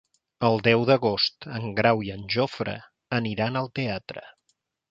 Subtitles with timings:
[0.47, 2.75] El deu d'agost en Grau i en Jofre
[3.21, 4.29] aniran al teatre.